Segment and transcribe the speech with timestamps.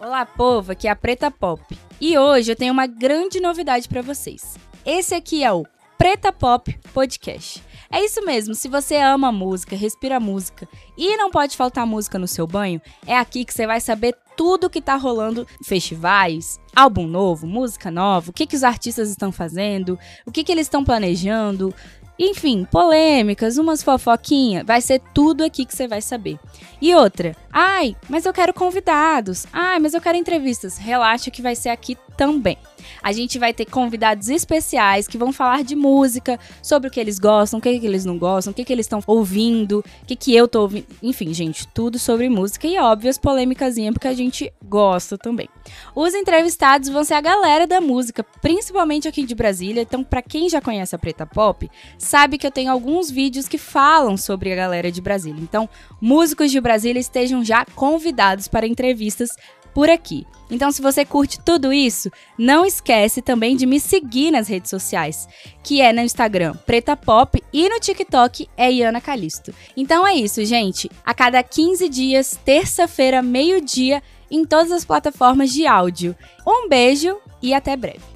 [0.00, 1.60] Olá, povo, aqui é a Preta Pop.
[2.00, 4.56] E hoje eu tenho uma grande novidade para vocês.
[4.86, 5.66] Esse aqui é o
[5.98, 7.60] Preta Pop Podcast.
[7.90, 12.28] É isso mesmo, se você ama música, respira música e não pode faltar música no
[12.28, 17.44] seu banho, é aqui que você vai saber tudo que tá rolando festivais, álbum novo,
[17.44, 21.74] música nova, o que, que os artistas estão fazendo, o que, que eles estão planejando,
[22.18, 26.38] enfim, polêmicas, umas fofoquinhas, vai ser tudo aqui que você vai saber.
[26.80, 30.76] E outra, ai, mas eu quero convidados, ai, mas eu quero entrevistas.
[30.78, 32.58] Relaxa que vai ser aqui também.
[33.00, 37.18] A gente vai ter convidados especiais que vão falar de música, sobre o que eles
[37.18, 40.16] gostam, o que, que eles não gostam, o que, que eles estão ouvindo, o que,
[40.16, 40.86] que eu tô ouvindo.
[41.00, 45.48] Enfim, gente, tudo sobre música e óbvio as polêmicas porque a gente gosta também.
[45.94, 49.82] Os entrevistados vão ser a galera da música, principalmente aqui de Brasília.
[49.82, 53.58] Então, para quem já conhece a Preta Pop, sabe que eu tenho alguns vídeos que
[53.58, 55.40] falam sobre a galera de Brasília.
[55.40, 55.68] Então,
[56.00, 59.30] músicos de Brasília estejam já convidados para entrevistas
[59.78, 60.26] por aqui.
[60.50, 65.28] Então, se você curte tudo isso, não esquece também de me seguir nas redes sociais,
[65.62, 69.54] que é no Instagram Preta Pop e no TikTok é Iana Calisto.
[69.76, 70.90] Então é isso, gente.
[71.06, 76.16] A cada 15 dias, terça-feira, meio-dia, em todas as plataformas de áudio.
[76.44, 78.07] Um beijo e até breve.